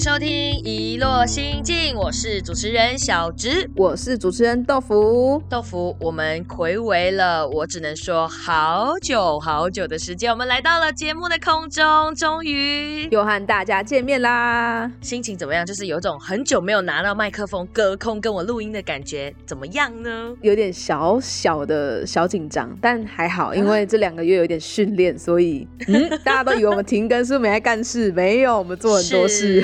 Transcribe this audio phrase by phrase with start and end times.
[0.00, 0.28] 迎收听
[0.64, 3.68] 《一落心境》，我是主持人小植。
[3.76, 5.42] 我是主持人豆腐。
[5.46, 14.90] 豆腐，我们回违了，我只能说好久好久的时间，我们来到了节目的空中，终于又和大家见面啦！
[15.02, 15.66] 心情怎么样？
[15.66, 20.34] 就是有种很久没有拿到麦克风，隔空跟我录音的感觉，怎么样呢？
[20.40, 29.62] 有点小小的小紧张，但还好，因为这两个月有点训练，所以嗯， 大家都以为我们停更是不是没在干事，没有，我们做很多事。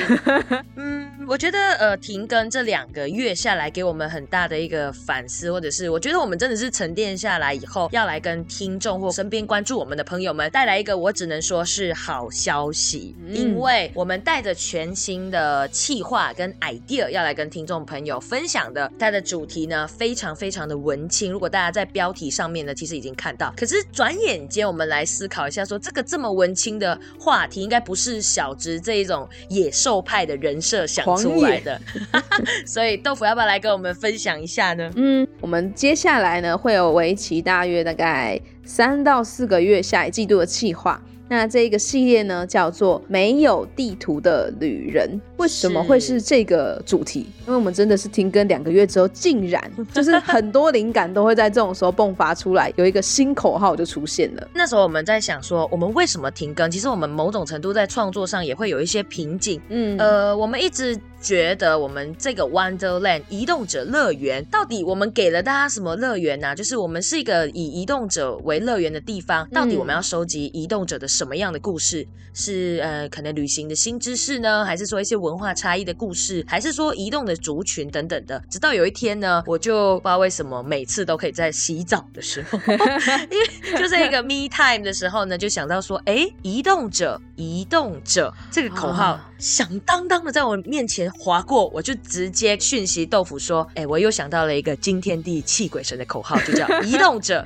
[0.75, 21.29] 嗯， 我觉得呃，停更这两个月下来，给我们很大的一个反思，或者是我觉得我们真的是沉淀下来以后，要来跟听众或身边关注我们的朋友们带来一个我只能说是好消息，嗯因为我们带着全新的企划跟 idea 要来跟听众朋友分享的，它的主题呢非常非常的文青。
[21.29, 31.79] 如果大家在标题上面呢，其实已经看到，可是转眼间我们来思考一下说这个这么文青的话题，应该不是小直这一种野兽派的人设想出来的，
[32.65, 34.91] 所以豆腐要不要来跟我们分享一下呢？
[34.95, 41.01] 嗯，我们接下来呢会有为期大约大概三到四个月下一季度的计划。
[41.29, 45.19] 那这一个系列呢，叫做“没有地图的旅人”。
[45.37, 47.27] 为什么会是这个主题？
[47.45, 54.47] 因为我们真的是停更两个月之后，竟然就是 很多灵感都会在这种时候迸发出来，有一个新口号就出现了。
[54.53, 56.69] 那时候我们在想说，我们为什么停更？
[56.71, 59.61] 其实我们某种程度在创作上也会有一些瓶颈。
[59.69, 72.07] 嗯，呃，我们一直觉得我们这个 Wonderland 移动者乐园，到底我们给了大家什么乐园呢、就是我们是一个以移动者为乐园的地方，到底我们要收集移动者的什么样的故事？
[72.33, 78.39] 是呃，可能旅行的新知识呢，还是说一些文化差异的故事，还是说移动的族群等等的？
[78.47, 89.13] 直到有一天呢，我就不知道为什么每次都可以在洗澡的时候， 因为就是一个 me time 的时候呢，就想到说，哎，移动者，移动者这个口号。
[89.13, 97.45] 啊响当当的在我面前划过，我就直接讯息豆腐说：“哎、我又想到了一个惊天地泣鬼神的口号，就叫 ‘移动者，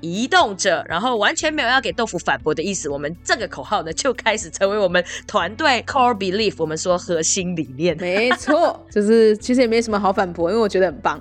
[0.00, 0.84] 移动者’。
[0.88, 2.88] 然后完全没有要给豆腐反驳的意思。
[2.88, 7.96] 我们这个口号呢，就开始成为我们团队 core belief，我们说核心理念。
[7.98, 11.20] 没错， 就是其实也没什么好反驳，因为我觉得很棒。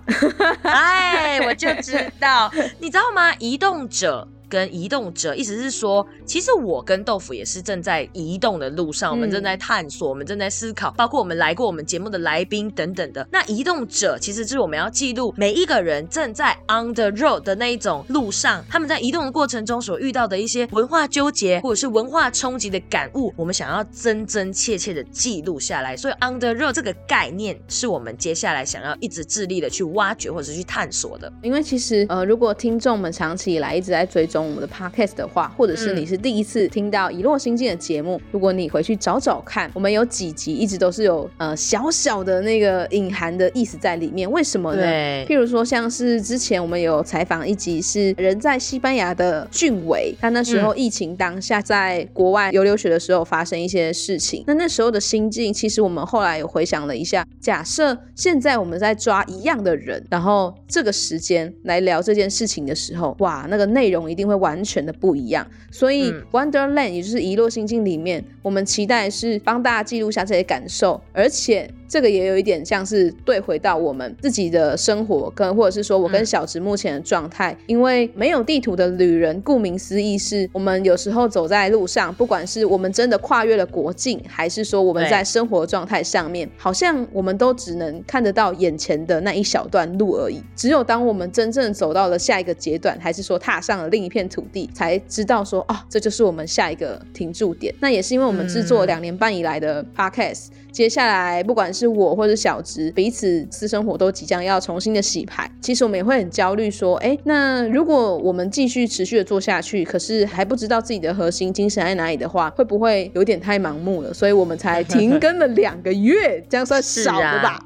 [0.64, 3.34] 哎，我就知道，你知道吗？
[3.40, 4.28] 移动者。
[4.50, 13.28] 跟移动者，意思是说，其实我跟豆腐也是正在移动的路上，我们嗯正在探索，我们正在思考，包括我们来过我们节目的来宾等等的。
[13.32, 25.96] 那移动者其实就是我们要记录每一个人正在 on the road 的那一种路上，他们在移动的过程中所遇到的一些文化纠结或者是文化冲击的感悟，我们想要真真切切的记录下来。
[25.96, 31.32] 所以 on the road 这个概念是我们接下来想要一直致力的去挖掘或者是去探索的。
[31.42, 44.30] 因为其实呃，如果听众们长期以来一直在追踪我们的 podcast 的话，或者是嗯你是第一次听到《遗落心境》的节目，如果你回去找找看，我们有几集一直都是有呃小小的那个隐含的意思在里面。
[44.30, 44.82] 为什么呢？
[44.82, 65.48] 对譬如说，像是之前我们有采访一集是人在西班牙的俊伟，他那时候疫情当下在国外游留学的时候发生一些事情，那那时候的心境，其实我们后来有回想了一下，假设现在我们在抓一样的人，然后这个时间来聊这件事情的时候，哇，那个内容一定会完全的不一样。
[65.72, 90.42] 所以、嗯 Wonderland 也就是遗落心境里面，我们期待是帮大家记录下这些感受，而且这个也有一点像是对回到我们自己的生活，跟或者是说我跟嗯小直目前的状态，因为没有地图的旅人，顾名思义是我们有时候走在路上，不管是我们真的跨越了国境，还是说我们在生活状态上面，好像我们都只能看得到眼前的那一小段路而已。
[90.56, 97.74] 只有当我们真正走到了下一个阶段，还是说踏上了另一片土地，才知道说啊，这就是我们下一个停驻点。
[97.80, 105.50] 那也是因为我们制作嗯两年半以来的 podcast，、接下来不管是我或者小直，彼此私生活都即将要重新的洗牌。
[105.62, 114.14] 其实我们也会很焦虑，说，哎，那如果我们继续持续的做下去，可是还不知道自己的核心精神在哪里的话，会不会有点太盲目了？
[114.14, 117.66] 所以我们才停更了两个月，这样算少了吧？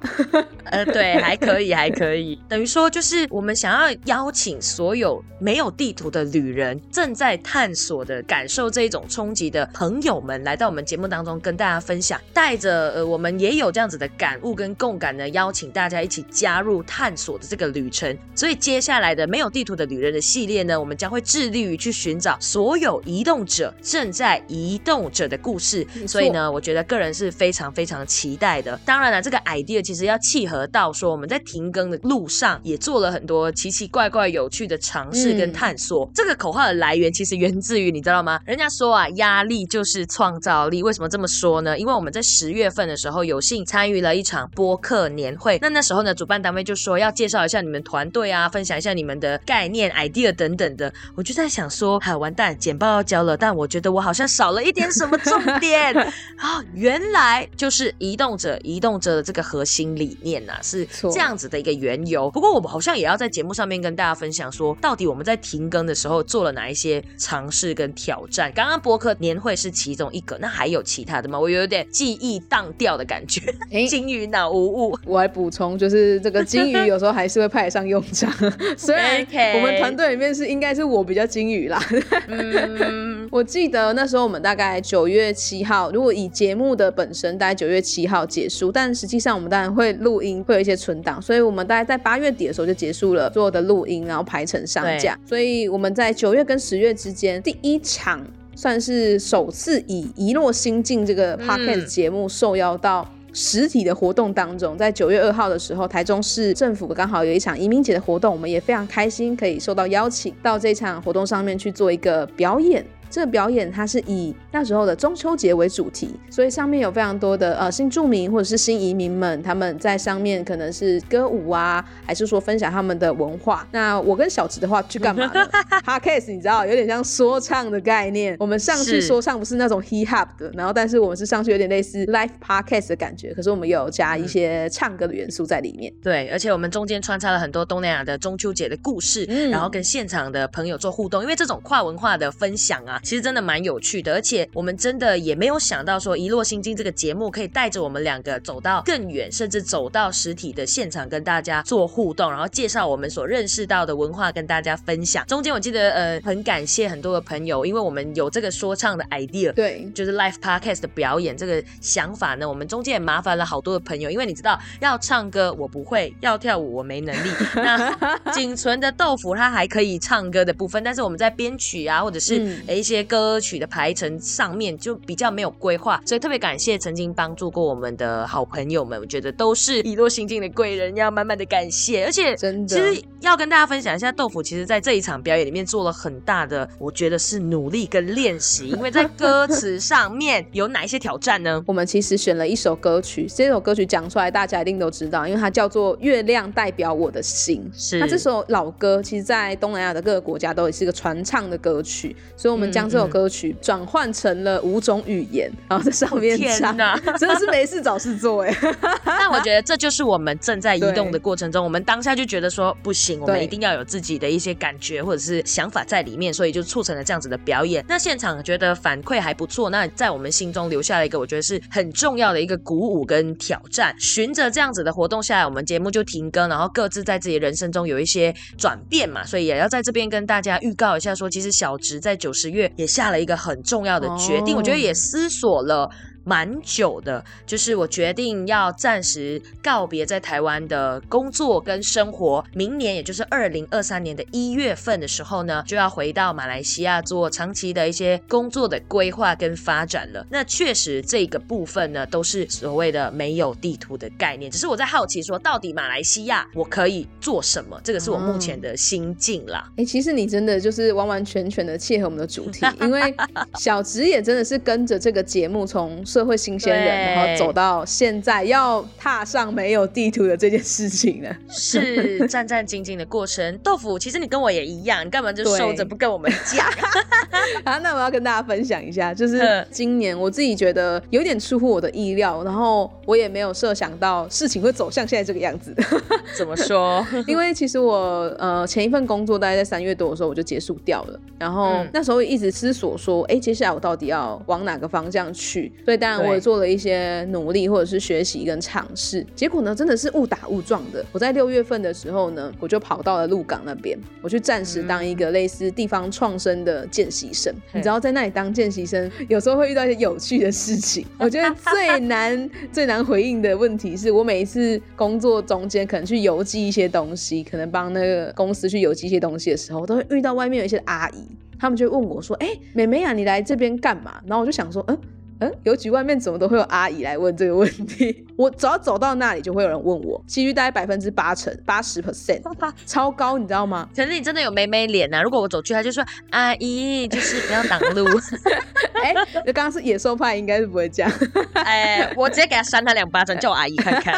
[0.66, 2.38] 呃，对，还可以，还可以。
[2.50, 18.18] 等于说，就是我们想要邀请所有没有地图的旅人，正在探索的、感受这一种冲击的朋友们，来到我们节目当中跟大家分享，带着呃，我们也有这样子的的感悟跟共感呢，邀请大家一起加入探索的这个旅程。
[18.33, 25.86] 所以接下来的没有地图的旅人的系列呢，我们将会致力于去寻找所有移动者正在移动者的故事。
[26.07, 28.75] 所以呢，我觉得个人是非常非常期待的。
[28.83, 36.09] 当然了，这个 idea 其实要契合到说我们在停更的路上也做了很多奇奇怪怪、有趣的尝试跟探索。
[36.15, 38.39] 这个口号的来源其实源自于你知道吗？
[38.45, 40.81] 人家说啊，压力就是创造力。
[40.81, 41.77] 为什么这么说呢？
[41.77, 45.57] 因为我们在十月份的时候有幸参与了一场播客年会。
[45.61, 50.93] 那那时候呢，主办单位就说要介绍一下你们团队啊，分享一下你们的概念、idea 等等的。
[51.15, 55.93] 我就在想说，哈，完蛋，简报要交了，但我觉得我好像少了一点什么重点
[56.38, 56.63] 啊。
[56.73, 62.29] 原来就是移动者，移动者的这个核心理念呐，是这样子的一个缘由。
[62.29, 68.51] 不过我们好像也要在节目上面跟大家分享说，到底我们在停更的时候做了哪一些尝试跟挑战。
[68.53, 71.39] 刚刚播客年会是其中一个，那还有其他的吗？
[71.39, 73.41] 我有点记忆荡掉的感觉，
[73.88, 74.98] 金鱼脑无误。
[75.06, 78.31] 我来补充，就是这个金鱼有时候还是会派上用场，
[78.78, 79.25] 虽然
[79.56, 81.81] 我们团队里面是应该是我比较金鱼啦。
[82.28, 95.18] 嗯， 我记得那时候我们大概九月七号，如果以节目的本身大概九月七号结束，但实际上我们当然会录音，会有一些存档，所以我们大概在八月底的时候就结束了所有的录音，然后排成上架。
[95.25, 98.25] 所以我们在九月跟十月之间第一场。
[98.54, 112.86] 算是首次以遗落心境这个 podcast 节目受邀到实体的活动当中，在九月二号的时候，台中市政府刚好有一场移民节的活动，我们也非常开心可以受到邀请到这场活动上面去做一个表演。
[113.12, 123.68] 这个表演它是以那时候的中秋节为主题，所以上面有非常多的呃新住民或者是新移民们，他们在上面可能是歌舞啊，还是说分享他们的文化。
[123.72, 125.46] 那我跟小池的话去干嘛呢？
[125.86, 135.92] Podcast 你知道有点像说唱的概念，我们上去说唱不是那种 hip hop 的，然后但是我们是上去有点类似 live podcast 的感觉，可是我们有加一些唱歌的元素在里面。
[136.02, 143.00] 对，而且我们中间穿插了很多东南亚的中秋节的故事，然后跟现场的朋友做互动，因为这种跨文化的分享啊。
[143.01, 155.25] 其实真的蛮有趣的，而且我们真的也没有想到说《一落心经》这个节目可以带着我们两个走到更远，甚至走到实体的现场跟大家做互动，然后介绍我们所认识到的文化跟大家分享。
[155.27, 167.30] 中间我记得呃很感谢很多的朋友，因为我们有这个说唱的 idea，对，就是 live podcast 的表演这个想法呢，我们中间也麻烦了好多的朋友，因为你知道要唱歌我不会，要跳舞我没能力。
[167.56, 172.36] 那仅存的豆腐他还可以唱歌的部分，但是我们在编曲啊或者是
[172.68, 173.41] 一些歌。
[173.41, 182.05] 曲的排程上面就比较没有规划，所以特别感谢曾经帮助过我们的好朋友们，我觉得都是一落心境的贵人，要慢慢的感谢。
[182.05, 188.67] 而且，真的，其实要跟大家分享一下，豆腐其实在这一场表演里面做了很大的，我觉得是努力跟练习。
[188.67, 191.61] 因为在歌词上面有哪一些挑战呢？
[191.65, 197.67] 我们其实选了一首歌曲，这首歌曲讲出来大家一定都知道，因为它叫做《月亮代表我的心》。
[197.89, 203.31] 是，那这首老歌，其实在东南亚的各个国家都也是一个传唱的歌曲，所以我们将这首歌。
[203.31, 206.75] 曲转换成了五种语言，然后在上面 唱，
[207.18, 208.54] 真的是没事找事做哎。
[209.06, 217.86] 但我觉得这就是我们正在移动的过程中，我们当下就觉得说不行，我们一定要有自己的一些感觉或者是想法在里面，所以就促成了这样子的表演。
[217.88, 223.95] 那现场觉得反馈还不错，那在我们心中留下了一个我觉得是很重要的一个鼓舞跟挑战。
[223.98, 233.12] 循着这样子的活动下来，我们节目就停更，然后各自在自己人生中有一些转变嘛，所以也要在这边跟大家预告一下，说其实小植在九十月也下。
[233.12, 235.89] 了一个很重要的决定，我觉得也思索了。
[236.23, 250.25] 蛮久的，就是我决定要暂时告别在台湾的工作跟生活，明年也就是二零二三年的一月份的时候呢，就要回到马来西亚做长期的一些工作的规划跟发展了。
[250.29, 257.79] 那确实这个部分呢，都是所谓的没有地图的概念，只是我在好奇说，到底马来西亚我可以做什么？
[257.84, 259.67] 这个是我目前的心境啦。
[259.77, 263.13] 哎，其实你真的就是完完全全的切合我们的主题，因为
[263.55, 266.05] 小植也真的是跟着这个节目从。
[266.12, 273.58] 社会新鲜人，然后走到现在要踏上没有地图的这件事情呢，是战战兢兢的过程。
[273.60, 276.68] 豆腐，其实你跟我也一样，你干嘛就 收着不跟我们讲？
[277.63, 285.74] 好，那我要跟大家分享一下，就是今年我自己觉得有点出乎我的意料，然后我也没有设想到事情会走向现在这个样子。
[286.38, 287.06] 怎么说？
[287.27, 295.72] 因为其实我呃前一份工作大概在三月多的时候我就结束掉了，然后那时候一直直思索说，哎，接下来我到底要往哪个方向去？
[295.86, 299.25] 所以当然我也做了一些努力或者是学习跟尝试。
[299.36, 301.05] 结果呢，真的是误打误撞的。
[301.12, 307.53] 我在六月份的时候呢，我就跑到了鹿港那边，我去暂时当一个类似地方创生的见习生。
[307.72, 311.05] 你知道在那里当见习生，有时候会遇到一些有趣的事情。
[311.20, 321.27] 我觉得最难 最难回应的问题是我每一次工作中间可能去邮寄一些东西，可能帮那个公司去邮寄一些东西的时候，我都会遇到外面有一些阿姨，
[321.60, 324.98] 他们就会问我说：“哎、妹妹啊，你来这边干嘛？”然后我就想说：“嗯。”
[325.41, 328.25] 嗯，邮局外面怎么都会有阿姨来问这个问题？
[328.38, 332.39] 我只要走到那里，就会有人问我，几率大概百分之八成，八十 percent，
[332.86, 333.89] 超高，你知道吗？
[333.95, 335.19] 可是你真的有妹妹脸呐！
[335.24, 338.05] 如果我走去，他就说阿姨，就是不要挡路。
[339.03, 339.13] 哎、
[339.45, 341.12] 刚刚是野兽派，应该是不会这样。
[341.53, 344.13] 哎，我直接给他扇他两巴掌，叫我阿姨看看。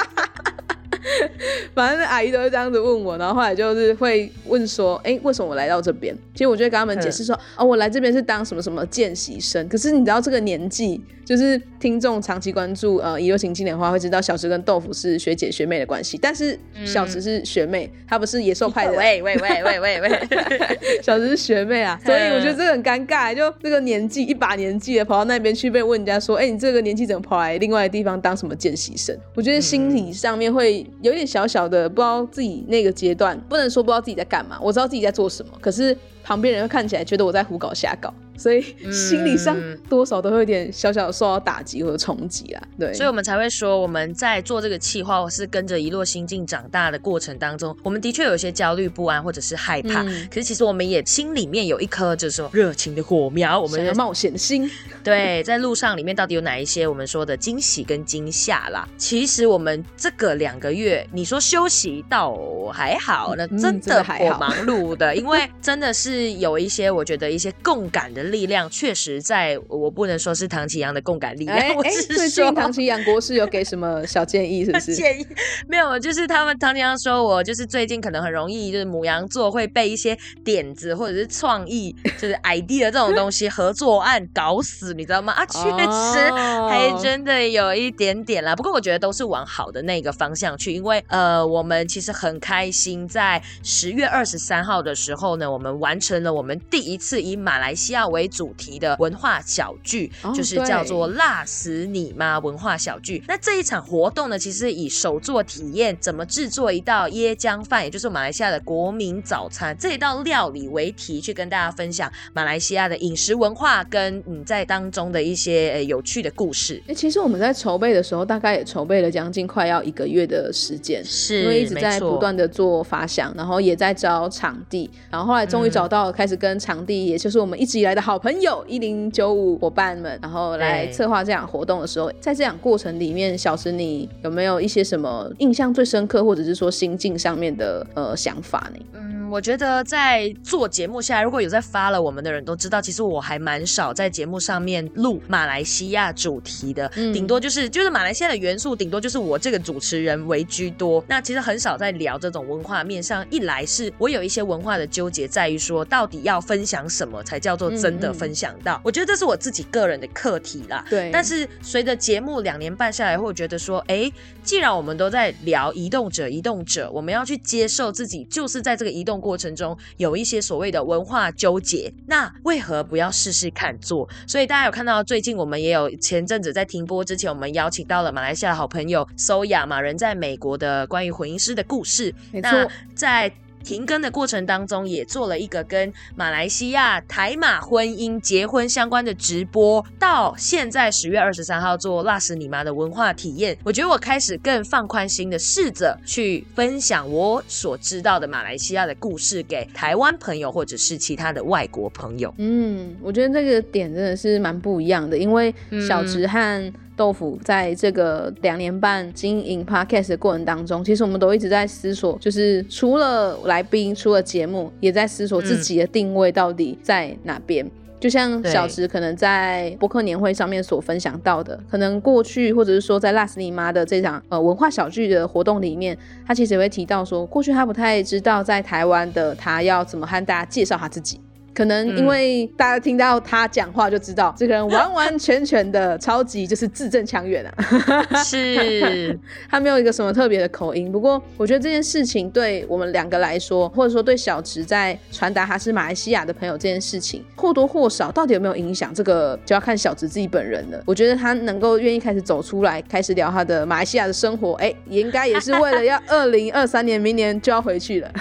[1.75, 6.15] 反正阿姨都会这样子问我，然后后来就是会问说，哎、为什么我来到这边？
[6.33, 9.67] 其实我就会跟他们解释说，哦，我来这边是当什么什么见习生。
[9.67, 18.93] 可是你知道这个年纪，就是听众长期关注呃一流行青年的话，会知道小池跟豆腐是学姐学妹的关系，但是小池是学妹，她不是野兽派的。
[18.97, 20.27] 喂喂喂喂喂喂，
[21.03, 29.15] 小池是学妹啊，所以我觉得这个很尴尬，就这个年纪一把年纪了，跑到那边去被问人家说，哎、你这个年纪怎么跑来另外的地方当什么见习生？
[29.35, 38.61] 我觉得心理上面会有点小小的不知道自己那个阶段，不能说不知道自己在干嘛，我知道自己在做什么，可是旁边人会看起来觉得我在胡搞瞎搞，所以
[38.91, 42.63] 心理上嗯多少都会有点小小的受到打击或者冲击啊。
[42.79, 50.01] 对，所以我们才会说，我们在做这个企划，或是跟着一落心境长大的过程当中，我们的确有一些焦虑不安或者是害怕。
[50.03, 54.69] 嗯可是其实我们也心里面有一颗就是说热情的火苗，我们的冒险心，
[55.03, 58.87] 对，在路上里面到底有哪一些我们说的惊喜跟惊吓啦？
[58.97, 62.35] 其实我们这个两个月，你说休息倒
[62.73, 74.65] 还好，那嗯真真的的颇还好忙碌的，因为真的是有一些我觉得一些共感的力量，确实在我不能说是唐奇阳的共感力量，哎 哎，我是最说近唐奇阳国师有给什么小建议？
[74.65, 74.93] 是不是？
[74.95, 75.25] 建议
[75.67, 85.33] 没有，就是他们唐阳说我就是最近可能很容易就是母羊座会被一些点子或者是创意，就是 idea 这种东西合作案搞死，你知道吗？
[85.33, 88.55] 啊，确实哦还真的有一点点啦。
[88.55, 103.21] 不过我觉得都是往好的那个方向去，因为呃，我们其实很开心，在十月二十三号的时候呢，我们完成了我们第一次以马来西亚为主题的文化小剧，哦就是叫做“辣死你妈”文化小剧。
[103.27, 116.81] 那这一场活动呢，其实以手作体验怎么制作一道椰浆饭，也就是马来西亚的国民早餐这一道料理为题，去跟大家分享马来西亚的饮食文化跟嗯在当中的一些、呃、有趣的故事。
[116.87, 138.85] 哎、其实我们在筹备的时候，大概也筹备了将近快要一个月的时间，是，因为一直在不断的做发想，然后也在找场地，然后后来终于找到了，开始跟场地，也就是我们一直以来的好朋友一零九五伙伴们，然后来策划这样活动的时候，在这样过程里面，小石你有没有一些什么印象最深刻，或者是说心境上面的呃想法呢？
[138.91, 151.01] 嗯，我觉得在做节目下来，如果有在发了我们的人都知道，其实我还蛮少在节目上面录马来西亚主题的，嗯顶多就是就是马来西亚的元素，顶多就是我这个主持人为居多。
[151.07, 158.79] 那其实很少在聊这种文化面上，一来是我有一些文化的纠结，在于说到底要分享什么才叫做真的嗯嗯分享到。
[158.83, 160.85] 我觉得这是我自己个人的课题啦。
[160.89, 164.11] 对，但是随着节目两年半下来，会觉得说，哎，
[164.43, 174.07] 既然我们都在聊移动者，移动者，我们要去接受自己就是在这个移动过程中有一些所谓的文化纠结，那为何不要试试看做？
[174.27, 182.13] 所以大家有看到最近我们也有前阵子在停播之前，我们邀请到了马来西亚的好朋友 Soya 嘛，人在美国的关于混音师的故事。
[182.31, 183.31] 那没错，在
[183.63, 189.83] 停更的过程当中，也做了一个跟马来西亚台马婚姻结婚相关的直播。
[189.97, 202.33] 到现在十月二十三号做辣死你妈的文化体验，我觉得我开始更放宽心的试着去分享我所知道的马来西亚的故事给台湾朋友或者是其他的外国朋友。
[202.37, 205.53] 嗯，我觉得这个点真的是蛮不一样的，因为
[205.87, 217.69] 小植和豆腐在这个两年半经营 podcast 的过程当中，其实我们都一直在思索，就是除了来宾，除了节目，也在思索自己的定位到底在哪边。
[217.99, 225.97] 就像小池可能在博客年会上面所分享到的，可能过去或者是说在辣死你妈的这场呃文化小聚的活动里面，
[226.27, 231.21] 他其实也会提到说，过去他不太知道在台湾的他要怎么和大家介绍他自己。
[231.53, 238.23] 可能因为大家听到他讲话就知道， 这个人完完全全的超级就是字正腔圆啊。
[238.23, 239.17] 是，
[239.49, 240.91] 他没有一个什么特别的口音。
[240.91, 250.81] 不过我觉得这件事情对我们两个来说，或者说对小池在传达他是马来西亚的朋友这件事情，或多或少到底有没有影响，这个就要看小池自己本人了。
[250.85, 258.11] 我觉得他能够愿意开始走出来，开始聊他的马来西亚的生活，哎，应该也是为了要二零二三年明年就要回去了。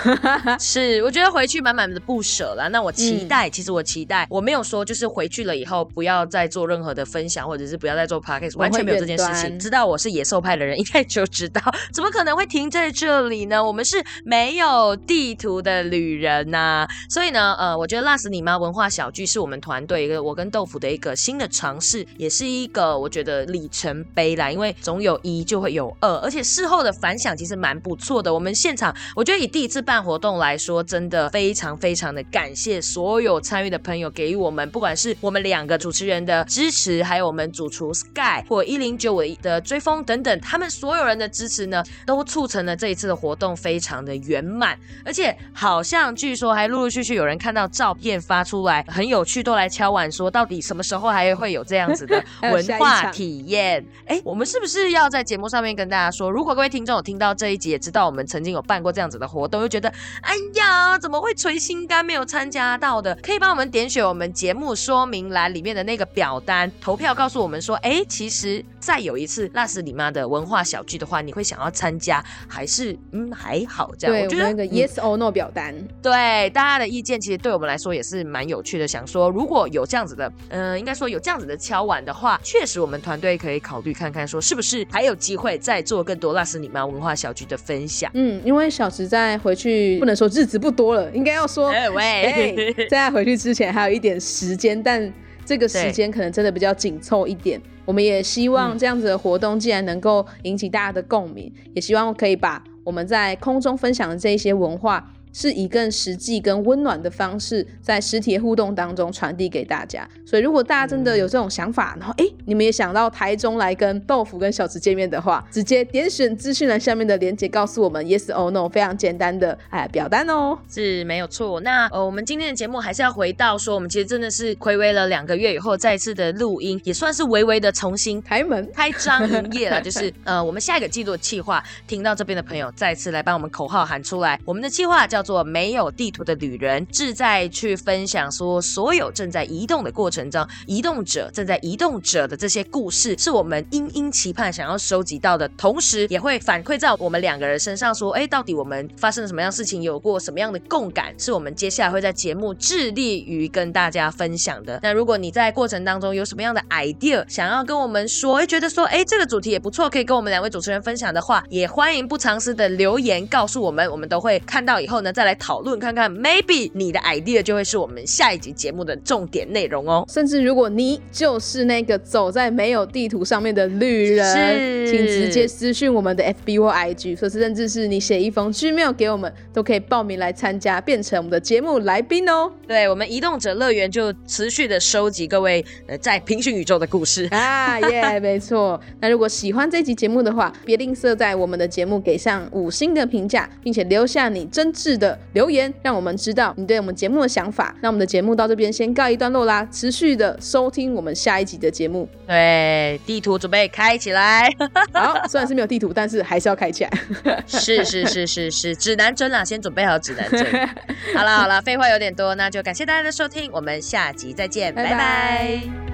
[0.59, 2.69] 是，我觉得回去满满的不舍了。
[2.69, 9.59] 那我期待，其实我期待，我没有说就是回去了以后不要再做任何的分享，或者是不要再做 podcast，完全没有这件事情。
[9.59, 11.61] 知道我是野兽派的人，应该就知道，
[11.93, 13.65] 怎么可能会停在这里呢？
[13.65, 16.87] 我们是没有地图的旅人呐。
[17.09, 24.51] 所以呢，呃，我觉得辣死你妈文化小聚是我们团队一个我跟豆腐的一个新的尝试，也是一个我觉得里程碑啦。
[24.51, 28.33] 因为总有一就会有二，而且事后的反响其实蛮不错的。
[28.33, 44.79] 我们现场，我觉得以第一次办活动来说，真的非常非常的感谢所有参与的朋友给予我们，不管是我们两个主持人的支持，还有我们主厨 Sky 或一零九五的追风等等，他们所有人的支持呢，都促成了这一次的活动非常的圆满。
[45.05, 53.85] 而且好像据说还陆陆续续有人看到照片发出来，很有趣，都来敲碗说到底什么时候还会有这样子的 文化体验？
[54.07, 59.93] 哎，我们是不是要在节目上面跟大家说，如果各位听众有听到这一集，也知道我们曾经有办过这样子的活动，又觉得
[60.23, 63.15] 哎呀，怎么会垂心肝没有参加到的？
[63.17, 74.23] 可以帮我们点选我们节目说明栏里面的那个表单投票，告诉我们说，哎，其实再有一次辣死你妈的文化小聚的话，你会想要参加，还是嗯还好这样？
[74.23, 78.87] 我觉得那个 yes or no 表单，对大家的意见，其实对我们来说也是蛮有趣的。
[78.87, 88.11] 想说如果有这样子的，嗯，应该说有这样子的敲碗的话，确实我们团队可以考虑看看，说是不是还有机会再做更多辣死你妈文化小聚的分享。
[88.15, 95.13] 嗯，因为小池在回去不能说日子不多了，应该要说，哎喂， 在回去之前还有一点时间，但
[95.45, 97.61] 这个时间可能真的比较紧凑一点。
[97.85, 105.13] 我们也希望这样子的活动，既然能够引起大家的共鸣，也希望可以把我们在空中分享的这一些文化。
[105.33, 110.09] 是以更实际、跟温暖的方式，在实体互动当中传递给大家。
[110.27, 121.61] 所以，如果大家真的有这种想法，然后哎，你们也想到台中来跟豆腐跟小池见面的话，直接点选资讯栏下面的链接，告诉我们 yes or no，非常简单的哎表单哦，是没有错。
[121.61, 129.81] 那呃，我们今天的节目还是要回到说，我们其实真的是暌违了两个月以后再次的录音，也算是微微的重新开门开张营业了。
[129.81, 135.22] 就是呃，我们下一个季度的计划，听到这边的朋友再次来帮我们口号喊出来，我们的计划叫。
[135.23, 154.81] 做没有地图的旅人，志在去分享说，所有正在移动的过程中，移动者正在移动者的这些故事，是我们殷殷期盼想要收集到的，同时也会反馈在我们两个人身上，说，哎，到底我们发生了什么样事情，有过什么样的共感，是我们接下来会在节目致力于跟大家分享的。
[154.83, 165.12] 那如果你在过程当中有什么样的 idea 想要跟我们说，哎，觉得说，哎，这个主题也不错，可以跟我们两位主持人分享的话，也欢迎不藏私的留言告诉我们，我们都会看到以后呢。
[165.13, 170.05] 再来讨论看看，maybe 你的 idea 就会是我们下一集节目的重点内容哦。
[170.09, 182.51] 甚至如果你就是那个走在没有地图上面的旅人，请直接私讯我们的 FB 或 IG，说是甚至是你写一封 Gmail 给我们，都可以报名来参加，变成我们的节目来宾哦。
[182.67, 188.81] 对我们移动者乐园就持续的收集各位呃在平行宇宙的故事 啊，耶， 没错。
[189.01, 194.93] 那如果喜欢这集节目的话，别吝啬在我们的节目给上五星的评价，并且留下你真挚。
[195.03, 197.75] 的留言，让我们知道你对我们节目的想法。
[197.81, 202.09] 那我们的节目到这边先告一段落啦，持续的收听我们下一集的节目。
[202.29, 204.49] 对，地图准备开起来。
[204.95, 206.91] 好，虽然是没有地图，但是还是要开起来。
[207.49, 210.47] 是是是是是，指南针啦，先准备好指南针。
[211.17, 215.92] 好了好了，废话有点多，那就感谢大家的收听，我们下集再见，拜拜。